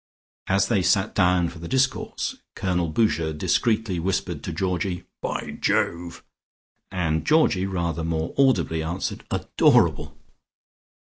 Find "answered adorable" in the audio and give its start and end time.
8.81-10.17